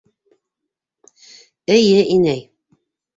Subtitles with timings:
[1.75, 2.41] Эйе, инәй.